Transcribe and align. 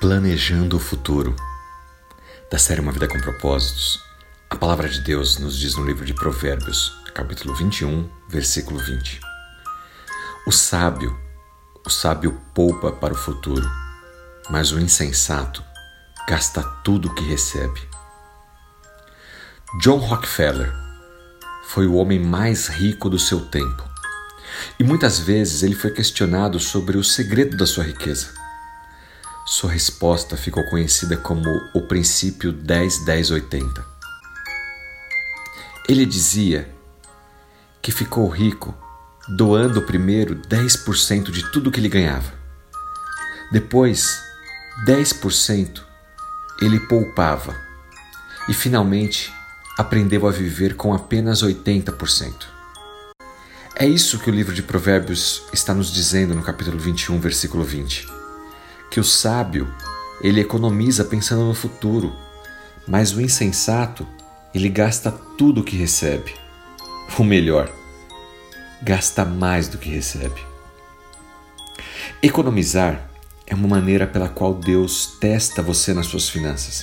Planejando 0.00 0.76
o 0.76 0.78
futuro. 0.78 1.34
Da 2.50 2.58
série 2.58 2.82
Uma 2.82 2.92
Vida 2.92 3.08
com 3.08 3.18
Propósitos, 3.18 3.98
a 4.50 4.54
palavra 4.54 4.90
de 4.90 5.00
Deus 5.00 5.38
nos 5.38 5.58
diz 5.58 5.74
no 5.74 5.86
livro 5.86 6.04
de 6.04 6.12
Provérbios, 6.12 6.92
capítulo 7.14 7.54
21, 7.54 8.06
versículo 8.28 8.78
20. 8.78 9.18
O 10.46 10.52
sábio, 10.52 11.18
o 11.84 11.88
sábio 11.88 12.38
poupa 12.54 12.92
para 12.92 13.14
o 13.14 13.16
futuro, 13.16 13.66
mas 14.50 14.70
o 14.70 14.78
insensato 14.78 15.64
gasta 16.28 16.62
tudo 16.84 17.08
o 17.08 17.14
que 17.14 17.24
recebe. 17.24 17.80
John 19.80 19.96
Rockefeller 19.96 20.70
foi 21.68 21.86
o 21.86 21.94
homem 21.94 22.20
mais 22.20 22.68
rico 22.68 23.08
do 23.08 23.18
seu 23.18 23.46
tempo. 23.46 23.82
E 24.78 24.84
muitas 24.84 25.18
vezes 25.18 25.62
ele 25.62 25.74
foi 25.74 25.90
questionado 25.90 26.60
sobre 26.60 26.98
o 26.98 27.02
segredo 27.02 27.56
da 27.56 27.66
sua 27.66 27.84
riqueza. 27.84 28.45
Sua 29.48 29.70
resposta 29.70 30.36
ficou 30.36 30.64
conhecida 30.64 31.16
como 31.16 31.48
o 31.72 31.80
princípio 31.82 32.52
10-10-80. 32.52 33.84
Ele 35.88 36.04
dizia 36.04 36.68
que 37.80 37.92
ficou 37.92 38.28
rico 38.28 38.76
doando 39.28 39.82
primeiro 39.82 40.34
10% 40.34 41.30
de 41.30 41.48
tudo 41.52 41.70
que 41.70 41.78
ele 41.78 41.88
ganhava. 41.88 42.34
Depois, 43.52 44.20
10% 44.84 45.80
ele 46.60 46.80
poupava 46.80 47.54
e 48.48 48.52
finalmente 48.52 49.32
aprendeu 49.78 50.26
a 50.26 50.32
viver 50.32 50.74
com 50.74 50.92
apenas 50.92 51.44
80%. 51.44 52.46
É 53.76 53.86
isso 53.86 54.18
que 54.18 54.28
o 54.28 54.34
livro 54.34 54.52
de 54.52 54.62
Provérbios 54.64 55.44
está 55.52 55.72
nos 55.72 55.92
dizendo 55.92 56.34
no 56.34 56.42
capítulo 56.42 56.80
21, 56.80 57.20
versículo 57.20 57.62
20 57.62 58.15
que 58.96 59.00
o 59.00 59.04
sábio 59.04 59.70
ele 60.22 60.40
economiza 60.40 61.04
pensando 61.04 61.44
no 61.44 61.52
futuro, 61.52 62.16
mas 62.88 63.12
o 63.12 63.20
insensato 63.20 64.06
ele 64.54 64.70
gasta 64.70 65.12
tudo 65.12 65.60
o 65.60 65.62
que 65.62 65.76
recebe. 65.76 66.34
Ou 67.18 67.22
melhor, 67.22 67.70
gasta 68.82 69.22
mais 69.22 69.68
do 69.68 69.76
que 69.76 69.90
recebe. 69.90 70.40
Economizar 72.22 73.06
é 73.46 73.54
uma 73.54 73.68
maneira 73.68 74.06
pela 74.06 74.30
qual 74.30 74.54
Deus 74.54 75.18
testa 75.20 75.60
você 75.60 75.92
nas 75.92 76.06
suas 76.06 76.30
finanças, 76.30 76.82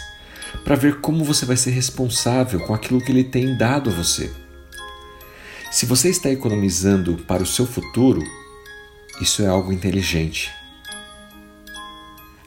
para 0.63 0.75
ver 0.75 1.01
como 1.01 1.25
você 1.25 1.47
vai 1.47 1.57
ser 1.57 1.71
responsável 1.71 2.59
com 2.59 2.75
aquilo 2.75 3.01
que 3.01 3.11
Ele 3.11 3.23
tem 3.23 3.57
dado 3.57 3.89
a 3.89 3.93
você. 3.93 4.31
Se 5.71 5.87
você 5.87 6.09
está 6.09 6.29
economizando 6.29 7.17
para 7.25 7.41
o 7.41 7.47
seu 7.47 7.65
futuro, 7.65 8.21
isso 9.19 9.41
é 9.41 9.47
algo 9.47 9.73
inteligente. 9.73 10.51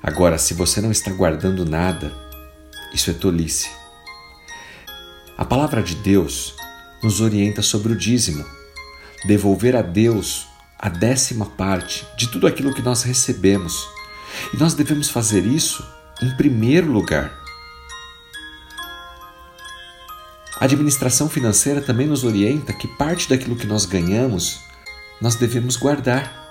Agora, 0.02 0.38
se 0.38 0.54
você 0.54 0.80
não 0.80 0.90
está 0.90 1.10
guardando 1.10 1.64
nada, 1.64 2.12
isso 2.92 3.10
é 3.10 3.14
tolice. 3.14 3.68
A 5.36 5.44
palavra 5.44 5.82
de 5.82 5.94
Deus 5.96 6.54
nos 7.02 7.20
orienta 7.20 7.62
sobre 7.62 7.92
o 7.92 7.96
dízimo, 7.96 8.44
devolver 9.24 9.76
a 9.76 9.82
Deus 9.82 10.46
a 10.78 10.88
décima 10.88 11.46
parte 11.46 12.06
de 12.16 12.28
tudo 12.28 12.46
aquilo 12.46 12.74
que 12.74 12.82
nós 12.82 13.02
recebemos. 13.02 13.86
E 14.52 14.56
nós 14.56 14.74
devemos 14.74 15.08
fazer 15.08 15.44
isso 15.44 15.84
em 16.22 16.30
primeiro 16.36 16.90
lugar. 16.90 17.32
A 20.58 20.64
administração 20.64 21.28
financeira 21.28 21.80
também 21.80 22.06
nos 22.06 22.24
orienta 22.24 22.72
que 22.72 22.88
parte 22.96 23.28
daquilo 23.28 23.56
que 23.56 23.66
nós 23.66 23.84
ganhamos 23.84 24.60
nós 25.20 25.34
devemos 25.34 25.76
guardar 25.76 26.45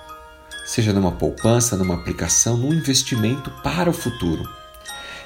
seja 0.66 0.91
numa 0.91 1.11
poupança, 1.11 1.77
numa 1.77 1.94
aplicação, 1.94 2.58
num 2.58 2.73
investimento 2.73 3.52
para 3.63 3.89
o 3.89 3.94
futuro. 3.94 4.44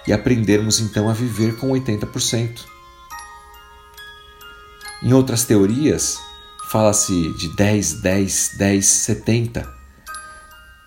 E 0.05 0.11
aprendermos 0.11 0.79
então 0.79 1.09
a 1.09 1.13
viver 1.13 1.55
com 1.57 1.69
80%. 1.69 2.65
Em 5.01 5.13
outras 5.13 5.45
teorias, 5.45 6.17
fala-se 6.69 7.33
de 7.37 7.55
10, 7.55 8.01
10, 8.01 8.51
10, 8.57 8.85
70, 8.85 9.73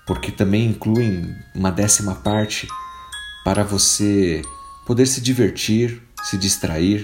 porque 0.07 0.31
também 0.31 0.67
incluem 0.67 1.35
uma 1.55 1.71
décima 1.71 2.15
parte 2.17 2.69
para 3.45 3.65
você 3.65 4.43
poder 4.87 5.07
se 5.07 5.21
divertir, 5.21 6.03
se 6.25 6.37
distrair 6.37 7.03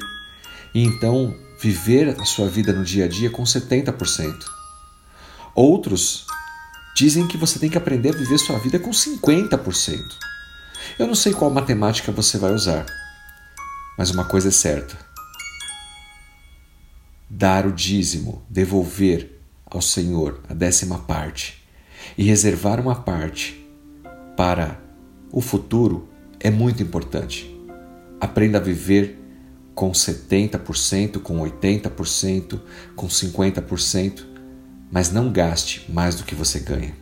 e 0.75 0.85
então 0.85 1.35
viver 1.61 2.15
a 2.21 2.25
sua 2.25 2.49
vida 2.49 2.73
no 2.73 2.85
dia 2.85 3.07
a 3.07 3.09
dia 3.09 3.31
com 3.31 3.43
70%. 3.43 4.45
Outros 5.55 6.27
Dizem 6.99 7.29
que 7.29 7.37
você 7.37 7.61
tem 7.61 7.71
que 7.71 7.79
aprender 7.79 8.09
a 8.09 8.19
viver 8.19 8.39
sua 8.39 8.59
vida 8.59 8.77
com 8.77 8.91
50%. 8.91 10.03
Eu 10.99 11.07
não 11.07 11.15
sei 11.15 11.33
qual 11.33 11.49
matemática 11.49 12.11
você 12.11 12.37
vai 12.39 12.53
usar, 12.53 12.87
mas 13.97 14.11
uma 14.11 14.25
coisa 14.25 14.49
é 14.49 14.51
certa: 14.51 14.99
dar 17.31 17.69
o 17.69 17.73
dízimo, 17.73 18.43
devolver 18.51 19.41
ao 19.65 19.81
Senhor 19.81 20.41
a 20.49 20.55
décima 20.55 20.99
parte 20.99 21.65
e 22.17 22.25
reservar 22.25 22.81
uma 22.81 22.97
parte 22.97 23.65
para 24.37 24.81
o 25.31 25.41
futuro 25.41 26.09
é 26.41 26.51
muito 26.51 26.83
importante. 26.83 27.49
Aprenda 28.21 28.59
a 28.59 28.61
viver 28.61 29.17
com 29.73 29.93
70%, 29.93 31.21
com 31.21 31.39
80%, 31.39 32.61
com 32.97 33.07
50%, 33.07 34.28
mas 34.91 35.11
não 35.11 35.31
gaste 35.31 35.85
mais 35.91 36.15
do 36.15 36.25
que 36.25 36.35
você 36.35 36.61
ganha. 36.61 36.95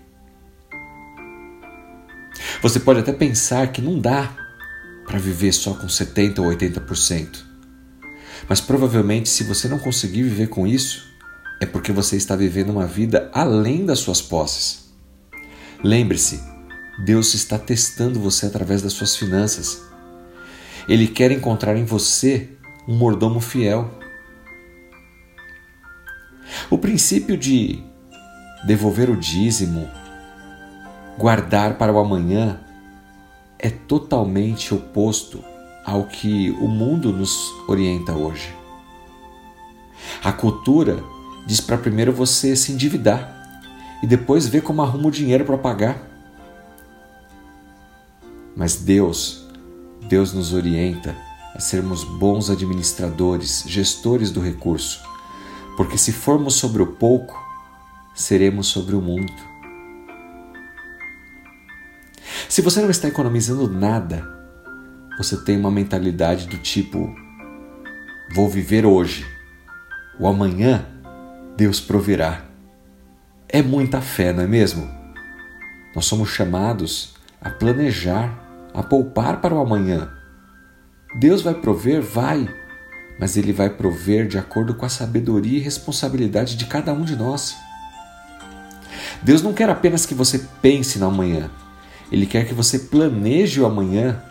Você 2.63 2.81
pode 2.81 3.01
até 3.01 3.13
pensar 3.13 3.71
que 3.73 3.83
não 3.83 3.99
dá 3.99 4.35
para 5.07 5.19
viver 5.19 5.53
só 5.53 5.75
com 5.75 5.89
70 5.89 6.43
ou 6.43 6.49
80%. 6.49 7.45
Mas 8.49 8.61
provavelmente, 8.61 9.29
se 9.29 9.45
você 9.45 9.69
não 9.69 9.79
conseguir 9.79 10.23
viver 10.23 10.49
com 10.49 10.67
isso, 10.67 11.07
é 11.61 11.67
porque 11.67 11.93
você 11.93 12.17
está 12.17 12.37
vivendo 12.37 12.71
uma 12.71 12.87
vida 12.87 13.31
além 13.33 13.87
das 13.87 14.01
suas 14.01 14.21
posses. 14.21 14.91
Lembre-se, 15.83 16.41
Deus 17.05 17.35
está 17.35 17.59
testando 17.59 18.21
você 18.21 18.47
através 18.47 18.83
das 18.83 18.93
suas 18.93 19.17
finanças. 19.17 19.83
Ele 20.89 21.07
quer 21.07 21.31
encontrar 21.31 21.77
em 21.77 21.85
você 21.85 22.51
um 22.87 22.97
mordomo 22.97 23.41
fiel 23.41 23.91
o 26.71 26.77
princípio 26.77 27.37
de 27.37 27.83
devolver 28.67 29.09
o 29.09 29.17
dízimo, 29.17 29.89
guardar 31.17 31.79
para 31.79 31.93
o 31.93 31.99
amanhã, 31.99 32.61
é 33.59 33.71
totalmente 33.71 34.75
oposto 34.75 35.43
ao 35.85 36.05
que 36.05 36.51
o 36.61 36.67
mundo 36.67 37.13
nos 37.13 37.53
orienta 37.69 38.13
hoje. 38.13 38.53
A 40.23 40.33
cultura 40.33 41.03
diz 41.47 41.61
para 41.61 41.79
primeiro 41.79 42.13
você 42.13 42.57
se 42.57 42.73
endividar 42.73 43.63
e 44.03 44.07
depois 44.07 44.49
ver 44.49 44.63
como 44.63 44.83
arruma 44.83 45.09
o 45.09 45.13
dinheiro 45.13 45.45
para 45.45 45.57
pagar. 45.57 46.03
Mas 48.57 48.77
Deus, 48.77 49.47
Deus 50.09 50.33
nos 50.33 50.53
orienta 50.53 51.15
a 51.55 51.61
sermos 51.61 52.03
bons 52.03 52.51
administradores, 52.51 53.65
gestores 53.67 54.31
do 54.31 54.41
recurso 54.41 55.16
porque 55.77 55.99
se 55.99 56.13
formos 56.13 56.55
sobre 56.55 56.83
o 56.83 56.87
pouco, 56.87 57.39
seremos 58.15 58.67
sobre 58.69 58.97
o 58.97 59.01
muito. 59.01 59.57
Se 62.49 62.63
você 62.63 62.81
não 62.81 62.91
está 62.91 63.09
economizando 63.09 63.69
nada, 63.69 64.27
você 65.19 65.37
tem 65.37 65.59
uma 65.59 65.71
mentalidade 65.71 66.47
do 66.47 66.57
tipo: 66.59 67.15
vou 68.35 68.49
viver 68.49 68.87
hoje, 68.87 69.27
o 70.19 70.27
amanhã 70.27 70.87
Deus 71.57 71.81
proverá. 71.81 72.45
É 73.49 73.63
muita 73.63 74.01
fé, 74.01 74.33
não 74.33 74.43
é 74.43 74.47
mesmo? 74.47 74.89
Nós 75.95 76.07
somos 76.07 76.31
chamados 76.31 77.15
a 77.41 77.51
planejar, 77.51 78.69
a 78.75 78.83
poupar 78.83 79.41
para 79.41 79.55
o 79.55 79.61
amanhã. 79.61 80.11
Deus 81.19 81.43
vai 81.43 81.55
prover? 81.55 82.03
Vai 82.03 82.49
mas 83.19 83.37
Ele 83.37 83.53
vai 83.53 83.71
prover 83.71 84.27
de 84.27 84.39
acordo 84.39 84.75
com 84.75 84.85
a 84.85 84.89
sabedoria 84.89 85.59
e 85.59 85.63
responsabilidade 85.63 86.57
de 86.57 86.67
cada 86.67 86.93
um 86.93 87.03
de 87.03 87.17
nós. 87.17 87.57
Deus 89.23 89.43
não 89.43 89.53
quer 89.53 89.71
apenas 89.71 90.05
que 90.05 90.15
você 90.15 90.47
pense 90.61 90.99
no 90.99 91.07
amanhã, 91.07 91.51
Ele 92.13 92.27
quer 92.27 92.47
que 92.47 92.55
você 92.55 92.79
planeje 92.79 93.61
o 93.61 93.67
amanhã. 93.67 94.23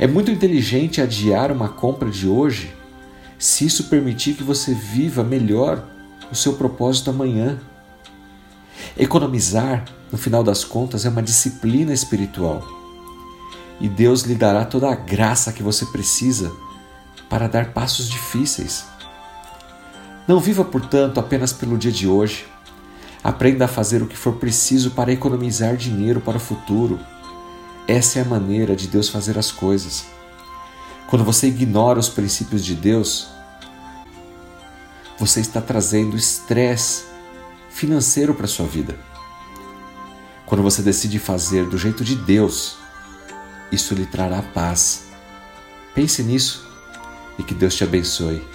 É 0.00 0.06
muito 0.06 0.30
inteligente 0.30 1.00
adiar 1.00 1.52
uma 1.52 1.68
compra 1.68 2.10
de 2.10 2.26
hoje 2.26 2.74
se 3.38 3.66
isso 3.66 3.84
permitir 3.84 4.34
que 4.34 4.42
você 4.42 4.74
viva 4.74 5.22
melhor 5.22 5.86
o 6.30 6.34
seu 6.34 6.54
propósito 6.54 7.10
amanhã. 7.10 7.58
Economizar, 8.96 9.84
no 10.10 10.18
final 10.18 10.42
das 10.42 10.64
contas, 10.64 11.04
é 11.04 11.08
uma 11.08 11.22
disciplina 11.22 11.92
espiritual 11.92 12.75
e 13.80 13.88
Deus 13.88 14.22
lhe 14.22 14.34
dará 14.34 14.64
toda 14.64 14.90
a 14.90 14.94
graça 14.94 15.52
que 15.52 15.62
você 15.62 15.84
precisa 15.86 16.52
para 17.28 17.48
dar 17.48 17.72
passos 17.72 18.08
difíceis. 18.08 18.84
Não 20.26 20.40
viva, 20.40 20.64
portanto, 20.64 21.20
apenas 21.20 21.52
pelo 21.52 21.78
dia 21.78 21.92
de 21.92 22.08
hoje. 22.08 22.46
Aprenda 23.22 23.64
a 23.64 23.68
fazer 23.68 24.02
o 24.02 24.06
que 24.06 24.16
for 24.16 24.34
preciso 24.34 24.92
para 24.92 25.12
economizar 25.12 25.76
dinheiro 25.76 26.20
para 26.20 26.36
o 26.36 26.40
futuro, 26.40 26.98
Essa 27.88 28.18
é 28.18 28.22
a 28.22 28.24
maneira 28.24 28.74
de 28.74 28.88
Deus 28.88 29.08
fazer 29.08 29.38
as 29.38 29.52
coisas. 29.52 30.06
Quando 31.06 31.24
você 31.24 31.46
ignora 31.46 32.00
os 32.00 32.08
princípios 32.08 32.64
de 32.64 32.74
Deus, 32.74 33.28
você 35.16 35.40
está 35.40 35.60
trazendo 35.60 36.16
estresse 36.16 37.04
financeiro 37.70 38.34
para 38.34 38.48
sua 38.48 38.66
vida. 38.66 38.98
Quando 40.46 40.64
você 40.64 40.82
decide 40.82 41.20
fazer 41.20 41.66
do 41.66 41.78
jeito 41.78 42.02
de 42.02 42.16
Deus, 42.16 42.76
isso 43.70 43.94
lhe 43.94 44.06
trará 44.06 44.42
paz. 44.42 45.06
Pense 45.94 46.22
nisso 46.22 46.66
e 47.38 47.42
que 47.42 47.54
Deus 47.54 47.74
te 47.74 47.84
abençoe. 47.84 48.46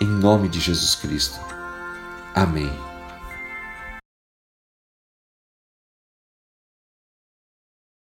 Em 0.00 0.06
nome 0.06 0.48
de 0.48 0.60
Jesus 0.60 0.94
Cristo. 0.94 1.38
Amém. 2.34 2.85